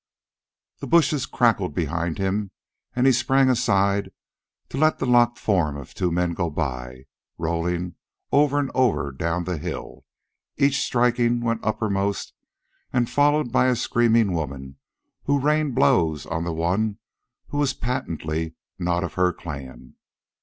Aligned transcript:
The 0.79 0.87
bushes 0.87 1.27
crackled 1.27 1.75
behind 1.75 2.17
him, 2.17 2.49
and 2.95 3.05
he 3.05 3.13
sprang 3.13 3.51
aside 3.51 4.09
to 4.69 4.77
let 4.79 4.97
the 4.97 5.05
locked 5.05 5.37
forms 5.37 5.79
of 5.79 5.93
two 5.93 6.11
men 6.11 6.33
go 6.33 6.49
by, 6.49 7.05
rolling 7.37 7.93
over 8.31 8.57
and 8.57 8.71
over 8.73 9.11
down 9.11 9.43
the 9.43 9.59
hill, 9.59 10.03
each 10.57 10.81
striking 10.81 11.39
when 11.41 11.59
uppermost, 11.61 12.33
and 12.91 13.11
followed 13.11 13.51
by 13.51 13.67
a 13.67 13.75
screaming 13.75 14.33
woman 14.33 14.77
who 15.25 15.39
rained 15.39 15.75
blows 15.75 16.25
on 16.25 16.45
the 16.45 16.51
one 16.51 16.97
who 17.49 17.59
was 17.59 17.75
patently 17.75 18.55
not 18.79 19.03
of 19.03 19.13
her 19.13 19.31
clan. 19.31 19.93